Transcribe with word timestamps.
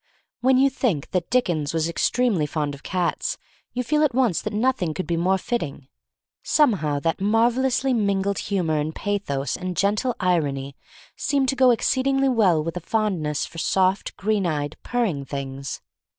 When 0.39 0.57
you 0.57 0.71
think 0.71 1.11
that 1.11 1.29
Dickens 1.29 1.75
was 1.75 1.87
extremely 1.87 2.47
fond 2.47 2.73
of 2.73 2.81
cats 2.81 3.37
you 3.71 3.83
feel 3.83 4.01
at 4.01 4.15
once 4.15 4.41
that 4.41 4.51
nothing 4.51 4.95
could 4.95 5.05
be 5.05 5.15
more 5.15 5.37
fitting. 5.37 5.89
Somehow 6.41 6.99
that 7.01 7.21
marvelously 7.21 7.93
mingled 7.93 8.39
humor 8.39 8.79
and 8.79 8.95
pathos 8.95 9.55
and 9.55 9.77
gentle 9.77 10.15
irony 10.19 10.75
seem 11.15 11.45
to 11.45 11.55
go 11.55 11.69
exceedingly 11.69 12.29
well 12.29 12.63
with 12.63 12.75
a 12.75 12.79
fondness 12.79 13.45
for 13.45 13.59
soft, 13.59 14.17
green 14.17 14.47
eyed, 14.47 14.75
purring 14.81 15.23
things. 15.23 15.81